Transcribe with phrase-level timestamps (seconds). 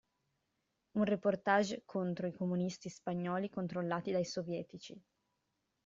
[0.97, 4.99] Un reportage contro i comunisti spagnoli controllati dai sovietici.